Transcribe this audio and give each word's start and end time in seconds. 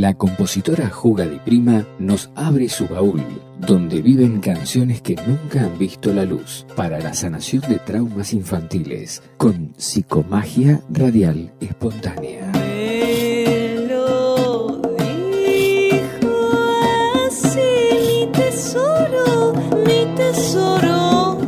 la 0.00 0.14
compositora 0.14 0.90
Juga 0.90 1.26
Di 1.26 1.38
Prima 1.38 1.84
nos 1.98 2.30
abre 2.36 2.68
su 2.68 2.86
baúl, 2.86 3.20
donde 3.58 4.00
viven 4.00 4.40
canciones 4.40 5.02
que 5.02 5.16
nunca 5.26 5.64
han 5.64 5.76
visto 5.76 6.12
la 6.12 6.24
luz, 6.24 6.64
para 6.76 7.00
la 7.00 7.14
sanación 7.14 7.62
de 7.68 7.78
traumas 7.78 8.32
infantiles, 8.32 9.22
con 9.36 9.74
psicomagia 9.76 10.80
radial 10.88 11.52
espontánea. 11.60 12.52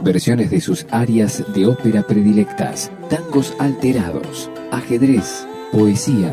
Versiones 0.02 0.50
de 0.50 0.60
sus 0.60 0.86
áreas 0.90 1.44
de 1.54 1.66
ópera 1.66 2.02
predilectas, 2.02 2.90
tangos 3.08 3.54
alterados, 3.60 4.50
ajedrez, 4.72 5.46
poesía 5.70 6.32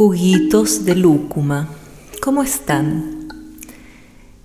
Juguitos 0.00 0.86
de 0.86 0.96
lúcuma. 0.96 1.68
¿Cómo 2.22 2.42
están? 2.42 3.28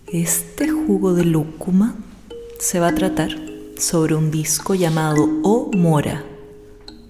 Este 0.06 0.68
jugo 0.68 1.14
de 1.14 1.24
lúcuma 1.24 1.96
se 2.60 2.82
va 2.82 2.90
a 2.90 2.94
tratar 2.94 3.30
sobre 3.78 4.16
un 4.16 4.32
disco 4.32 4.76
llamado 4.76 5.30
O 5.44 5.72
Mora. 5.74 6.26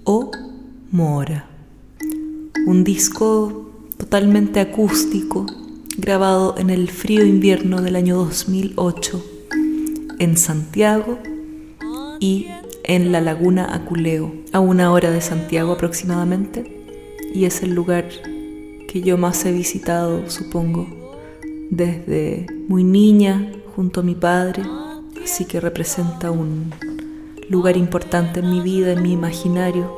O 0.03 0.29
Mora. 0.91 1.47
Un 2.67 2.83
disco 2.83 3.71
totalmente 3.97 4.59
acústico 4.59 5.47
grabado 5.97 6.53
en 6.59 6.69
el 6.69 6.91
frío 6.91 7.25
invierno 7.25 7.81
del 7.81 7.95
año 7.95 8.15
2008 8.15 9.25
en 10.19 10.37
Santiago 10.37 11.17
y 12.19 12.45
en 12.83 13.11
la 13.11 13.21
laguna 13.21 13.73
Aculeo, 13.73 14.31
a 14.51 14.59
una 14.59 14.91
hora 14.91 15.09
de 15.09 15.21
Santiago 15.21 15.71
aproximadamente 15.71 16.75
y 17.33 17.45
es 17.45 17.63
el 17.63 17.73
lugar 17.73 18.05
que 18.95 19.01
yo 19.01 19.17
más 19.17 19.43
he 19.43 19.51
visitado, 19.51 20.29
supongo, 20.29 20.87
desde 21.69 22.47
muy 22.69 22.85
niña 22.85 23.51
junto 23.75 23.99
a 23.99 24.03
mi 24.03 24.15
padre, 24.15 24.63
así 25.21 25.43
que 25.43 25.59
representa 25.59 26.31
un 26.31 26.71
lugar 27.49 27.75
importante 27.75 28.39
en 28.39 28.49
mi 28.49 28.61
vida, 28.61 28.93
en 28.93 29.03
mi 29.03 29.11
imaginario, 29.11 29.93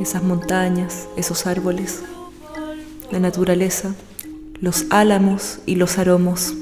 esas 0.00 0.22
montañas, 0.22 1.08
esos 1.16 1.44
árboles, 1.48 2.04
la 3.10 3.18
naturaleza, 3.18 3.96
los 4.60 4.86
álamos 4.90 5.58
y 5.66 5.74
los 5.74 5.98
aromos 5.98 6.54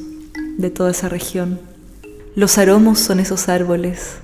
de 0.56 0.70
toda 0.70 0.92
esa 0.92 1.11
región. 1.11 1.61
Los 2.34 2.56
aromos 2.56 2.98
son 2.98 3.20
esos 3.20 3.50
árboles 3.50 4.14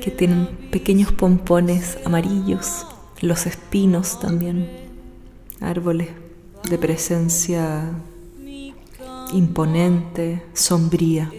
que 0.00 0.10
tienen 0.10 0.48
pequeños 0.70 1.12
pompones 1.12 1.98
amarillos, 2.06 2.86
los 3.20 3.44
espinos 3.44 4.18
también 4.20 4.70
árboles 5.60 6.08
de 6.64 6.78
presencia 6.78 7.92
imponente, 9.32 10.42
sombría. 10.52 11.30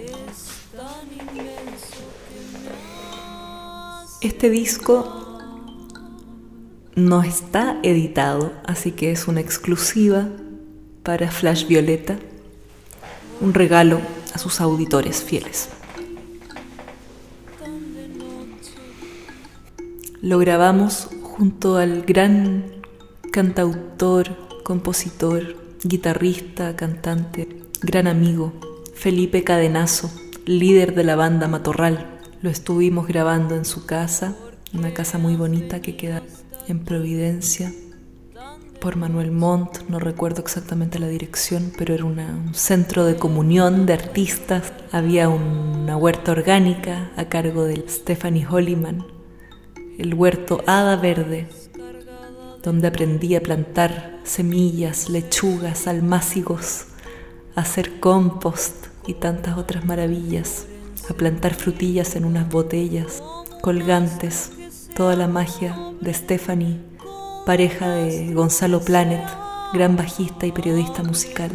Este 4.22 4.50
disco 4.50 5.40
no 6.96 7.22
está 7.22 7.80
editado, 7.84 8.54
así 8.66 8.92
que 8.92 9.12
es 9.12 9.28
una 9.28 9.42
exclusiva 9.42 10.28
para 11.04 11.30
Flash 11.30 11.68
Violeta, 11.68 12.18
un 13.40 13.54
regalo 13.54 14.02
a 14.34 14.40
sus 14.40 14.60
auditores 14.60 15.24
fieles. 15.24 15.70
Lo 20.22 20.40
grabamos 20.40 21.10
junto 21.22 21.78
al 21.78 22.02
gran 22.02 22.66
cantautor, 23.32 24.47
compositor, 24.68 25.56
guitarrista, 25.82 26.76
cantante, 26.76 27.48
gran 27.82 28.06
amigo, 28.06 28.52
Felipe 28.96 29.46
Cadenazo, 29.46 30.12
líder 30.46 30.94
de 30.94 31.06
la 31.06 31.16
banda 31.16 31.48
Matorral. 31.48 32.20
Lo 32.42 32.50
estuvimos 32.50 33.08
grabando 33.08 33.56
en 33.56 33.64
su 33.64 33.86
casa, 33.86 34.36
una 34.74 34.94
casa 34.94 35.20
muy 35.20 35.38
bonita 35.38 35.80
que 35.82 35.96
queda 35.96 36.22
en 36.68 36.84
Providencia, 36.84 37.72
por 38.82 38.98
Manuel 38.98 39.32
Montt, 39.32 39.88
no 39.88 40.00
recuerdo 40.00 40.42
exactamente 40.42 41.00
la 41.00 41.08
dirección, 41.08 41.72
pero 41.78 41.94
era 41.94 42.04
un 42.04 42.54
centro 42.54 43.06
de 43.06 43.16
comunión 43.16 43.86
de 43.86 43.94
artistas. 43.94 44.74
Había 44.92 45.30
una 45.30 45.96
huerta 45.96 46.34
orgánica 46.34 47.10
a 47.16 47.30
cargo 47.30 47.64
de 47.64 47.86
Stephanie 47.88 48.46
Holliman, 48.46 49.08
el 49.98 50.14
huerto 50.14 50.62
Hada 50.68 50.98
Verde, 50.98 51.48
donde 52.62 52.90
aprendí 52.90 53.34
a 53.34 53.42
plantar 53.42 54.17
semillas, 54.28 55.10
lechugas, 55.10 55.88
almácigos, 55.88 56.86
hacer 57.56 58.00
compost 58.00 58.88
y 59.08 59.14
tantas 59.14 59.58
otras 59.58 59.86
maravillas, 59.86 60.68
a 61.10 61.14
plantar 61.14 61.54
frutillas 61.56 62.16
en 62.16 62.26
unas 62.26 62.50
botellas, 62.50 63.24
colgantes, 63.62 64.52
toda 64.96 65.16
la 65.16 65.28
magia 65.28 65.78
de 66.02 66.14
Stephanie, 66.14 66.80
pareja 67.46 67.90
de 67.90 68.34
Gonzalo 68.34 68.82
Planet, 68.82 69.24
gran 69.74 69.96
bajista 69.96 70.46
y 70.46 70.52
periodista 70.52 71.04
musical, 71.04 71.52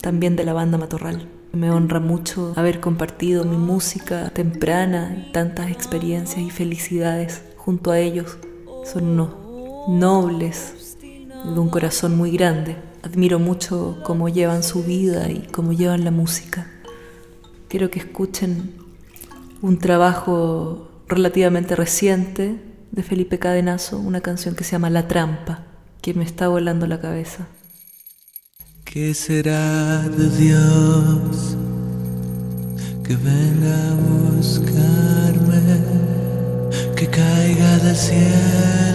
también 0.00 0.36
de 0.36 0.44
la 0.44 0.52
banda 0.52 0.78
Matorral. 0.78 1.28
Me 1.52 1.70
honra 1.70 2.00
mucho 2.00 2.52
haber 2.56 2.80
compartido 2.80 3.44
mi 3.44 3.56
música 3.56 4.30
temprana, 4.30 5.28
tantas 5.32 5.70
experiencias 5.70 6.40
y 6.40 6.50
felicidades 6.50 7.42
junto 7.56 7.90
a 7.90 7.98
ellos. 7.98 8.38
Son 8.84 9.04
unos 9.04 9.30
nobles, 9.88 10.81
de 11.44 11.58
un 11.58 11.68
corazón 11.68 12.16
muy 12.16 12.30
grande. 12.30 12.76
Admiro 13.02 13.38
mucho 13.38 13.98
cómo 14.04 14.28
llevan 14.28 14.62
su 14.62 14.82
vida 14.84 15.28
y 15.30 15.48
cómo 15.50 15.72
llevan 15.72 16.04
la 16.04 16.10
música. 16.10 16.70
Quiero 17.68 17.90
que 17.90 17.98
escuchen 17.98 18.74
un 19.60 19.78
trabajo 19.78 20.88
relativamente 21.08 21.76
reciente 21.76 22.60
de 22.90 23.02
Felipe 23.02 23.38
Cadenazo, 23.38 23.98
una 23.98 24.20
canción 24.20 24.54
que 24.54 24.64
se 24.64 24.72
llama 24.72 24.90
La 24.90 25.08
Trampa, 25.08 25.64
que 26.00 26.14
me 26.14 26.24
está 26.24 26.48
volando 26.48 26.86
la 26.86 27.00
cabeza. 27.00 27.46
¿Qué 28.84 29.14
será 29.14 30.00
de 30.08 30.28
Dios 30.36 31.56
que 33.02 33.16
venga 33.16 33.90
a 33.90 33.94
buscarme, 34.36 35.60
que 36.94 37.06
caiga 37.06 37.78
del 37.78 37.96
cielo, 37.96 38.91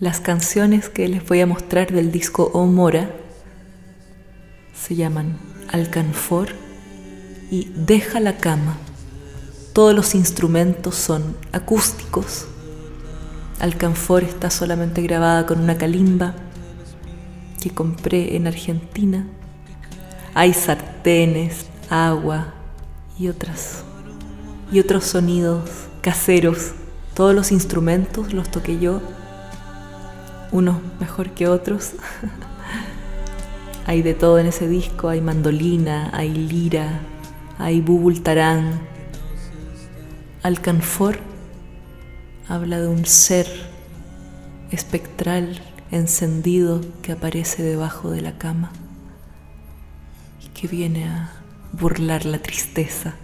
Las 0.00 0.18
canciones 0.18 0.88
que 0.88 1.06
les 1.08 1.28
voy 1.28 1.42
a 1.42 1.46
mostrar 1.46 1.92
del 1.92 2.10
disco 2.10 2.50
Omora 2.54 3.10
se 4.72 4.94
llaman 4.94 5.36
Alcanfor 5.70 6.48
y 7.50 7.70
Deja 7.76 8.18
la 8.18 8.38
cama. 8.38 8.78
Todos 9.74 9.94
los 9.94 10.14
instrumentos 10.14 10.94
son 10.94 11.36
acústicos. 11.52 12.46
Alcanfor 13.60 14.24
está 14.24 14.48
solamente 14.48 15.02
grabada 15.02 15.44
con 15.44 15.60
una 15.60 15.76
calimba 15.76 16.34
que 17.60 17.68
compré 17.68 18.36
en 18.36 18.46
Argentina. 18.46 19.26
Hay 20.32 20.54
sartenes, 20.54 21.66
agua 21.90 22.54
y 23.18 23.28
otras 23.28 23.84
y 24.72 24.80
otros 24.80 25.04
sonidos 25.04 25.68
caseros. 26.00 26.72
Todos 27.12 27.34
los 27.34 27.52
instrumentos 27.52 28.32
los 28.32 28.50
toqué 28.50 28.78
yo 28.78 29.02
unos 30.52 30.78
mejor 30.98 31.30
que 31.30 31.48
otros. 31.48 31.92
hay 33.86 34.02
de 34.02 34.14
todo 34.14 34.38
en 34.38 34.46
ese 34.46 34.68
disco, 34.68 35.08
hay 35.08 35.20
mandolina, 35.20 36.10
hay 36.12 36.30
lira, 36.30 37.00
hay 37.58 37.80
bubultarán. 37.80 38.80
Alcanfor 40.42 41.18
habla 42.48 42.80
de 42.80 42.88
un 42.88 43.06
ser 43.06 43.46
espectral 44.70 45.60
encendido 45.90 46.80
que 47.02 47.12
aparece 47.12 47.62
debajo 47.62 48.10
de 48.10 48.20
la 48.20 48.38
cama 48.38 48.72
y 50.44 50.48
que 50.48 50.68
viene 50.68 51.08
a 51.08 51.32
burlar 51.72 52.24
la 52.24 52.38
tristeza. 52.38 53.14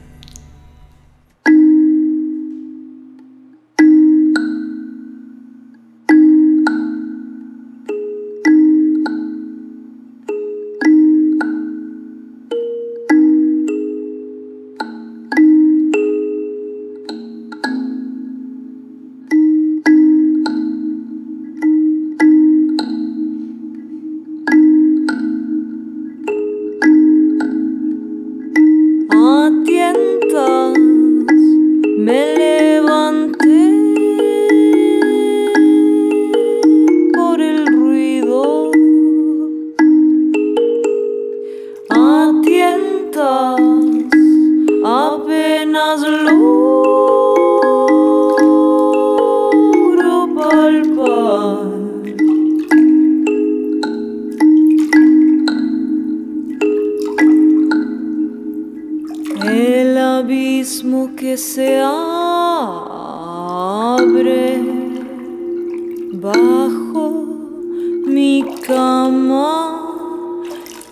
Cama 68.86 69.82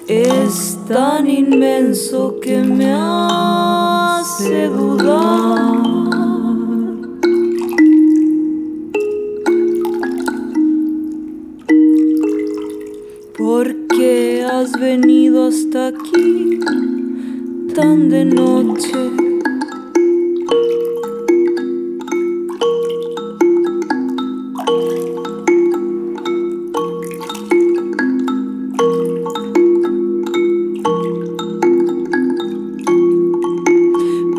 es 0.08 0.76
tan 0.88 1.30
inmenso 1.30 2.40
que 2.42 2.56
me 2.58 2.90
hace 2.92 4.66
dudar. 4.66 5.74
¿Por 13.38 13.66
qué 13.86 14.44
has 14.50 14.72
venido 14.72 15.48
hasta 15.48 15.88
aquí? 15.88 16.58
tan 17.74 18.08
de 18.08 18.24
noche. 18.24 19.23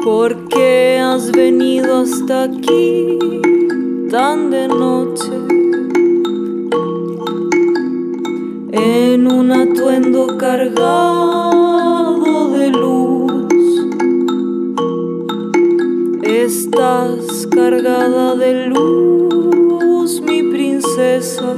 ¿Por 0.05 0.47
qué 0.49 0.99
has 0.99 1.31
venido 1.31 2.01
hasta 2.01 2.43
aquí 2.43 3.17
tan 4.11 4.51
de 4.51 4.67
noche? 4.67 5.31
En 8.71 9.25
un 9.25 9.51
atuendo 9.51 10.37
cargado 10.37 11.55
de 12.51 12.69
luz. 12.69 13.87
Estás 16.21 17.47
cargada 17.47 18.35
de 18.35 18.67
luz, 18.67 20.21
mi 20.21 20.43
princesa. 20.43 21.55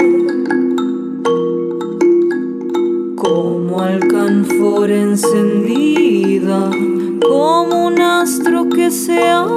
Como 3.18 3.82
alcanfor 3.82 4.90
encendida, 4.90 6.70
como 9.18 9.57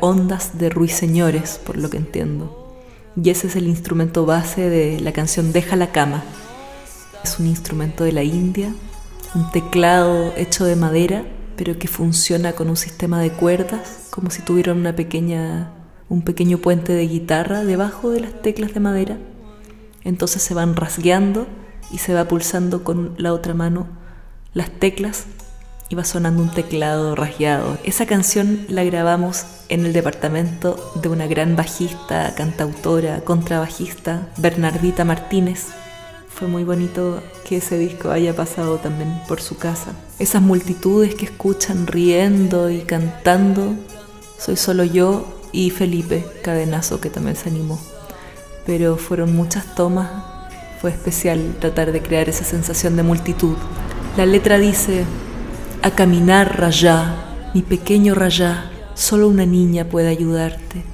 ondas 0.00 0.58
de 0.58 0.70
ruiseñores, 0.70 1.60
por 1.64 1.76
lo 1.76 1.90
que 1.90 1.96
entiendo. 1.96 2.80
Y 3.16 3.30
ese 3.30 3.46
es 3.46 3.56
el 3.56 3.66
instrumento 3.68 4.24
base 4.26 4.68
de 4.68 5.00
la 5.00 5.12
canción 5.12 5.52
Deja 5.52 5.76
la 5.76 5.92
cama. 5.92 6.22
Es 7.24 7.38
un 7.38 7.46
instrumento 7.46 8.04
de 8.04 8.12
la 8.12 8.22
India, 8.22 8.74
un 9.34 9.50
teclado 9.50 10.32
hecho 10.36 10.64
de 10.64 10.76
madera, 10.76 11.24
pero 11.56 11.78
que 11.78 11.88
funciona 11.88 12.52
con 12.52 12.68
un 12.68 12.76
sistema 12.76 13.20
de 13.20 13.30
cuerdas, 13.30 14.08
como 14.10 14.30
si 14.30 14.42
tuviera 14.42 14.72
una 14.72 14.96
pequeña, 14.96 15.72
un 16.08 16.22
pequeño 16.22 16.58
puente 16.58 16.92
de 16.92 17.06
guitarra 17.06 17.64
debajo 17.64 18.10
de 18.10 18.20
las 18.20 18.42
teclas 18.42 18.74
de 18.74 18.80
madera. 18.80 19.18
Entonces 20.04 20.42
se 20.42 20.54
van 20.54 20.74
rasgueando 20.74 21.46
y 21.92 21.98
se 21.98 22.14
va 22.14 22.24
pulsando 22.26 22.82
con 22.82 23.14
la 23.18 23.32
otra 23.32 23.54
mano 23.54 23.86
las 24.54 24.70
teclas 24.70 25.26
iba 25.92 26.04
sonando 26.04 26.42
un 26.42 26.50
teclado 26.50 27.14
rasgueado. 27.14 27.76
Esa 27.84 28.06
canción 28.06 28.64
la 28.68 28.82
grabamos 28.82 29.44
en 29.68 29.84
el 29.84 29.92
departamento 29.92 30.92
de 30.94 31.10
una 31.10 31.26
gran 31.26 31.54
bajista, 31.54 32.34
cantautora, 32.34 33.20
contrabajista, 33.20 34.28
Bernardita 34.38 35.04
Martínez. 35.04 35.66
Fue 36.28 36.48
muy 36.48 36.64
bonito 36.64 37.22
que 37.46 37.58
ese 37.58 37.76
disco 37.76 38.10
haya 38.10 38.34
pasado 38.34 38.78
también 38.78 39.20
por 39.28 39.42
su 39.42 39.58
casa. 39.58 39.92
Esas 40.18 40.40
multitudes 40.40 41.14
que 41.14 41.26
escuchan 41.26 41.86
riendo 41.86 42.70
y 42.70 42.80
cantando, 42.80 43.74
soy 44.38 44.56
solo 44.56 44.84
yo 44.84 45.42
y 45.52 45.68
Felipe 45.68 46.24
Cadenazo 46.42 47.02
que 47.02 47.10
también 47.10 47.36
se 47.36 47.50
animó. 47.50 47.78
Pero 48.64 48.96
fueron 48.96 49.36
muchas 49.36 49.74
tomas, 49.74 50.08
fue 50.80 50.90
especial 50.90 51.54
tratar 51.60 51.92
de 51.92 52.00
crear 52.00 52.30
esa 52.30 52.44
sensación 52.44 52.96
de 52.96 53.02
multitud. 53.02 53.56
La 54.16 54.24
letra 54.24 54.56
dice, 54.56 55.04
a 55.82 55.90
caminar, 55.90 56.60
Rayá, 56.60 57.50
mi 57.54 57.62
pequeño 57.62 58.14
Rayá, 58.14 58.70
solo 58.94 59.28
una 59.28 59.46
niña 59.46 59.88
puede 59.88 60.08
ayudarte. 60.08 60.84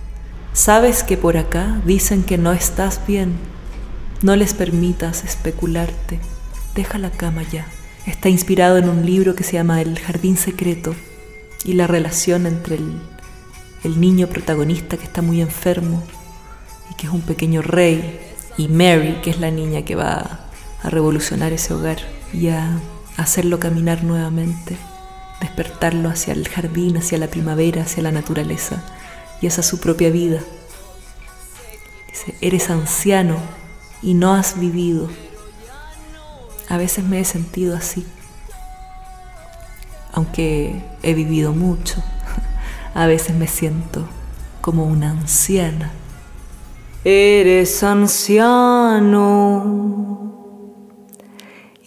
Sabes 0.55 1.03
que 1.03 1.19
por 1.19 1.37
acá 1.37 1.81
dicen 1.85 2.23
que 2.23 2.39
no 2.39 2.53
estás 2.53 3.03
bien. 3.07 3.35
No 4.23 4.35
les 4.35 4.55
permitas 4.55 5.25
especularte. 5.25 6.21
Deja 6.75 6.99
la 6.99 7.11
cama 7.11 7.43
ya. 7.43 7.67
Está 8.07 8.31
inspirado 8.31 8.79
en 8.79 8.89
un 8.89 9.05
libro 9.05 9.35
que 9.35 9.45
se 9.45 9.53
llama 9.53 9.83
El 9.83 9.99
Jardín 9.99 10.39
Secreto 10.39 10.95
y 11.65 11.75
la 11.75 11.87
relación 11.87 12.47
entre 12.47 12.77
el, 12.77 14.01
niño 14.01 14.27
protagonista 14.27 14.97
que 14.97 15.05
está 15.05 15.23
muy 15.23 15.41
enfermo 15.43 16.03
y 16.91 16.95
que 16.95 17.07
es 17.07 17.13
un 17.13 17.21
pequeño 17.21 17.63
rey 17.63 18.21
y 18.57 18.69
Mary, 18.69 19.19
que 19.23 19.31
es 19.31 19.39
la 19.39 19.51
niña 19.51 19.83
que 19.83 19.95
va 19.95 20.41
a 20.83 20.91
revolucionar 20.91 21.53
ese 21.53 21.75
hogar 21.75 21.99
y 22.33 22.49
a 22.49 22.81
hacerlo 23.19 23.59
caminar 23.59 24.03
nuevamente, 24.05 24.79
despertarlo 25.41 26.09
hacia 26.09 26.33
el 26.33 26.49
jardín, 26.49 26.97
hacia 26.97 27.19
la 27.19 27.27
primavera, 27.27 27.83
hacia 27.83 28.03
la 28.03 28.13
naturaleza 28.13 28.83
y 29.43 29.49
hacia 29.49 29.63
su 29.65 29.81
propia 29.81 30.09
vida. 30.11 30.41
Dice, 32.07 32.35
eres 32.41 32.71
anciano 32.71 33.37
y 34.03 34.15
no 34.15 34.33
has 34.35 34.59
vivido. 34.59 35.11
A 36.69 36.77
veces 36.77 37.05
me 37.05 37.19
he 37.21 37.25
sentido 37.25 37.77
así, 37.77 38.07
aunque 40.13 40.85
he 41.03 41.13
vivido 41.15 41.53
mucho. 41.53 42.03
A 42.95 43.07
veces 43.07 43.35
me 43.35 43.49
siento 43.49 44.09
como 44.61 44.85
una 44.85 45.11
anciana. 45.11 45.91
Eres 47.05 47.83
anciano 47.83 49.49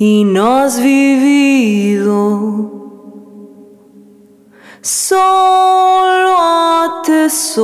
y 0.03 0.23
no 0.23 0.57
has 0.57 0.81
vivido. 0.81 2.71
Solo 4.81 6.37
atesoras 7.05 7.59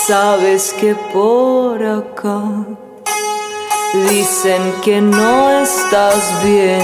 Sabes 0.10 0.74
que 0.74 0.96
por 1.13 1.78
acá 1.84 2.42
dicen 4.10 4.74
que 4.82 5.00
no 5.00 5.62
estás 5.62 6.44
bien. 6.44 6.82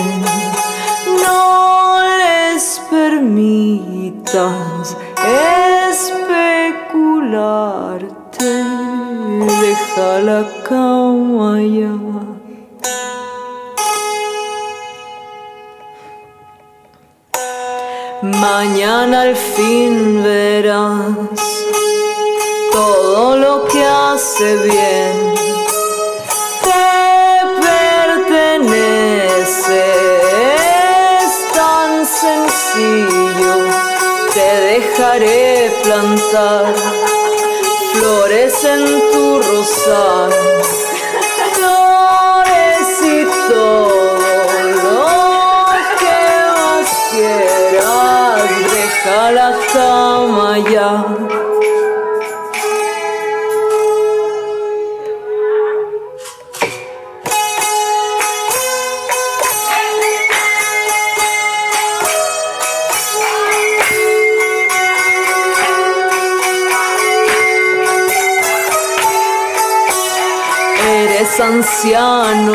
No 1.23 2.03
les 2.19 2.79
permitas 2.87 4.45
especularte. 5.89 8.63
Deja 9.63 10.19
la 10.19 10.45
cama 10.69 11.59
ya. 11.63 11.97
Mañana 18.21 19.21
al 19.21 19.35
fin 19.35 20.21
verás 20.21 21.55
todo 22.75 23.37
lo 23.37 23.63
que 23.65 23.81
hace 23.85 24.57
bien. 24.57 25.33
Te 26.65 26.87
pertenece, 27.67 29.03
es 31.23 31.33
tan 31.53 32.05
sencillo. 32.05 33.53
Te 34.33 34.49
dejaré 34.71 35.71
plantar 35.83 36.65
flores 37.93 38.55
en 38.65 38.83
tu 39.11 39.25
rosal. 39.49 40.31
Flores 41.55 42.89
y 43.15 43.17
todo 43.49 43.95
lo 44.83 45.01
que 46.01 46.19
más 46.57 46.87
quieras. 47.11 48.43
Deja 48.73 49.19
la 49.31 49.49
cama. 49.71 51.34
Eres 71.15 71.39
anciano 71.39 72.53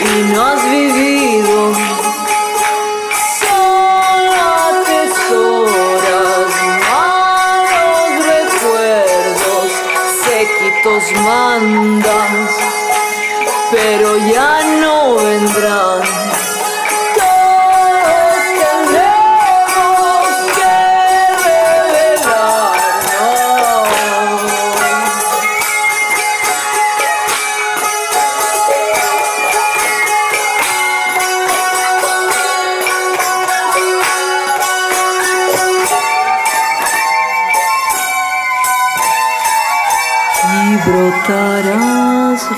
y 0.00 0.32
no 0.32 0.44
has. 0.44 1.13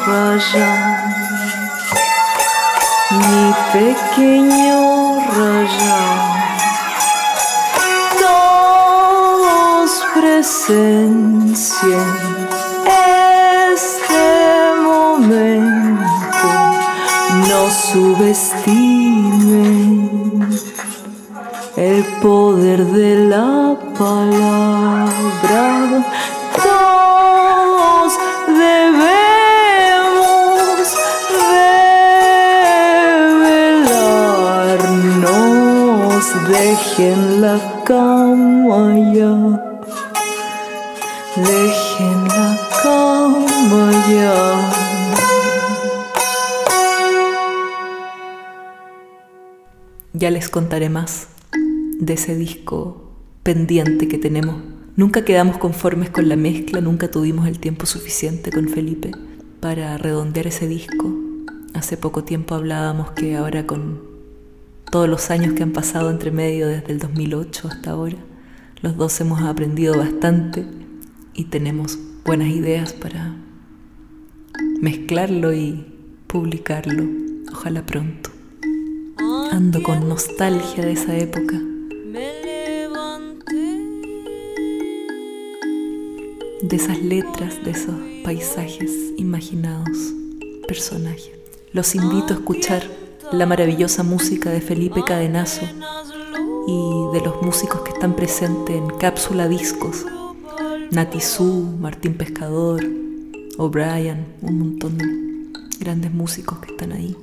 Rayar 0.07 1.17
mi 3.11 3.55
pequeño 3.73 4.81
rayar. 5.37 6.21
Todos 8.21 9.91
presencien 10.15 12.09
este 13.85 14.27
momento, 14.83 16.51
no 17.49 17.61
subestimen 17.71 18.57
el 21.77 22.05
poder 22.23 22.81
de 22.87 23.11
la 23.29 23.77
palabra. 23.99 25.16
Dejen 36.97 37.43
la 37.43 37.83
cama 37.85 39.13
ya. 39.13 39.35
Dejen 41.37 42.29
la 42.29 42.59
cama 42.83 43.93
ya. 44.09 44.33
Ya 50.15 50.31
les 50.31 50.49
contaré 50.49 50.89
más 50.89 51.29
de 52.01 52.15
ese 52.15 52.35
disco 52.35 53.13
pendiente 53.43 54.09
que 54.09 54.17
tenemos. 54.17 54.57
Nunca 54.97 55.23
quedamos 55.23 55.59
conformes 55.59 56.09
con 56.09 56.31
la 56.31 56.37
mezcla, 56.37 56.81
nunca 56.81 57.11
tuvimos 57.11 57.47
el 57.47 57.59
tiempo 57.59 57.85
suficiente 57.85 58.51
con 58.51 58.71
Felipe 58.71 59.11
para 59.61 59.99
redondear 59.99 60.47
ese 60.47 60.67
disco. 60.67 61.13
Hace 61.75 61.99
poco 61.99 62.25
tiempo 62.25 62.55
hablábamos 62.55 63.11
que 63.11 63.37
ahora 63.37 63.67
con 63.67 64.16
todos 64.91 65.09
los 65.09 65.31
años 65.31 65.55
que 65.55 65.63
han 65.63 65.73
pasado 65.73 66.11
entre 66.11 66.31
medio 66.31 66.69
desde 66.69 66.93
el 66.93 66.99
2008 66.99 67.69
hasta 67.69 67.91
ahora, 67.91 68.17
los 68.83 68.97
dos 68.97 69.21
hemos 69.21 69.43
aprendido 69.43 69.97
bastante 69.97 70.67
y 71.35 71.45
tenemos 71.45 71.99
buenas 72.25 72.49
ideas 72.49 72.93
para 72.93 73.37
mezclarlo 74.81 75.53
y 75.53 75.87
publicarlo. 76.27 77.05
Ojalá 77.53 77.85
pronto. 77.85 78.31
Ando 79.51 79.83
con 79.83 80.09
nostalgia 80.09 80.85
de 80.85 80.93
esa 80.93 81.17
época. 81.17 81.61
De 86.63 86.77
esas 86.77 87.01
letras, 87.01 87.65
de 87.65 87.71
esos 87.71 87.95
paisajes 88.25 88.93
imaginados, 89.17 90.15
personajes. 90.67 91.31
Los 91.73 91.95
invito 91.95 92.35
a 92.35 92.37
escuchar 92.39 92.83
la 93.33 93.47
maravillosa 93.47 94.03
música 94.03 94.51
de 94.51 94.61
Felipe 94.61 95.03
Cadenazo 95.05 95.63
y 96.67 97.15
de 97.15 97.25
los 97.25 97.43
músicos 97.43 97.83
que 97.83 97.91
están 97.91 98.15
presentes 98.15 98.77
en 98.77 98.89
Cápsula 98.89 99.49
Discos. 99.49 100.05
Natizú, 100.91 101.77
Martín 101.81 102.15
Pescador, 102.15 102.85
O'Brien, 103.59 104.27
un 104.43 104.59
montón 104.59 104.99
de 104.99 105.05
grandes 105.81 106.13
músicos 106.13 106.59
que 106.59 106.73
están 106.73 106.93
ahí. 106.93 107.17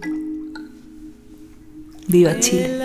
Viva 2.07 2.39
Chile. 2.39 2.79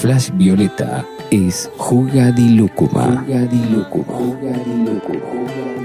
Flash 0.00 0.30
Violeta 0.32 1.04
es 1.30 1.70
Jugadilúcuma. 1.76 3.22
Jugadilúcuma. 3.26 4.14
Jugadilúcuma. 4.14 5.79